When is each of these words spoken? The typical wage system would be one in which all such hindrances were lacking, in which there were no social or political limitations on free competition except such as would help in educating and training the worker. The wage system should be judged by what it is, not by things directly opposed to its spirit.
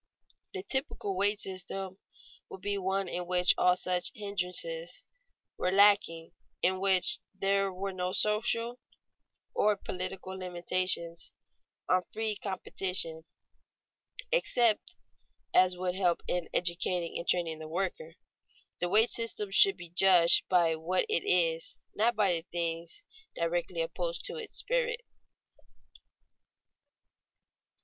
The 0.55 0.63
typical 0.63 1.15
wage 1.15 1.41
system 1.41 1.99
would 2.49 2.61
be 2.61 2.75
one 2.79 3.07
in 3.07 3.27
which 3.27 3.53
all 3.55 3.75
such 3.75 4.11
hindrances 4.15 5.03
were 5.59 5.69
lacking, 5.71 6.31
in 6.63 6.79
which 6.79 7.19
there 7.35 7.71
were 7.71 7.93
no 7.93 8.11
social 8.11 8.79
or 9.53 9.75
political 9.77 10.35
limitations 10.35 11.31
on 11.87 12.01
free 12.11 12.35
competition 12.35 13.25
except 14.31 14.89
such 14.89 14.95
as 15.53 15.77
would 15.77 15.93
help 15.93 16.23
in 16.27 16.49
educating 16.51 17.15
and 17.19 17.27
training 17.27 17.59
the 17.59 17.67
worker. 17.67 18.15
The 18.79 18.89
wage 18.89 19.11
system 19.11 19.51
should 19.51 19.77
be 19.77 19.89
judged 19.89 20.49
by 20.49 20.75
what 20.77 21.05
it 21.09 21.23
is, 21.23 21.77
not 21.93 22.15
by 22.15 22.41
things 22.51 23.05
directly 23.35 23.81
opposed 23.83 24.25
to 24.25 24.37
its 24.37 24.57
spirit. 24.57 25.01